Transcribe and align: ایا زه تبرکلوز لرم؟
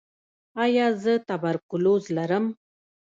ایا 0.63 0.85
زه 1.01 1.13
تبرکلوز 1.27 2.03
لرم؟ 2.15 2.45